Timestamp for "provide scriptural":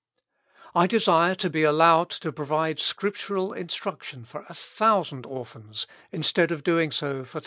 2.31-3.53